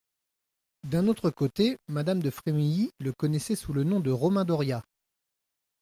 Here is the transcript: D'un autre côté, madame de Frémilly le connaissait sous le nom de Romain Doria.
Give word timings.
D'un 0.83 1.07
autre 1.07 1.29
côté, 1.29 1.77
madame 1.87 2.23
de 2.23 2.31
Frémilly 2.31 2.89
le 2.97 3.13
connaissait 3.13 3.55
sous 3.55 3.71
le 3.71 3.83
nom 3.83 3.99
de 3.99 4.09
Romain 4.09 4.45
Doria. 4.45 4.83